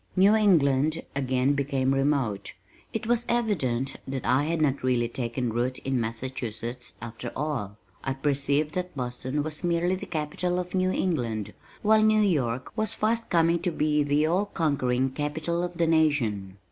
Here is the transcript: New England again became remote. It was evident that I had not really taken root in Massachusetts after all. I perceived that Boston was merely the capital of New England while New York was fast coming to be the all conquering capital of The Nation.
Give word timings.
New 0.15 0.33
England 0.33 1.03
again 1.15 1.53
became 1.53 1.93
remote. 1.93 2.53
It 2.91 3.05
was 3.05 3.23
evident 3.29 3.97
that 4.07 4.25
I 4.25 4.45
had 4.45 4.59
not 4.59 4.81
really 4.83 5.07
taken 5.07 5.53
root 5.53 5.77
in 5.77 6.01
Massachusetts 6.01 6.93
after 7.03 7.31
all. 7.35 7.77
I 8.03 8.13
perceived 8.15 8.73
that 8.73 8.95
Boston 8.97 9.43
was 9.43 9.63
merely 9.63 9.93
the 9.93 10.07
capital 10.07 10.57
of 10.57 10.73
New 10.73 10.89
England 10.89 11.53
while 11.83 12.01
New 12.01 12.21
York 12.21 12.71
was 12.75 12.95
fast 12.95 13.29
coming 13.29 13.59
to 13.59 13.69
be 13.69 14.01
the 14.01 14.25
all 14.25 14.47
conquering 14.47 15.11
capital 15.11 15.61
of 15.61 15.77
The 15.77 15.85
Nation. 15.85 16.57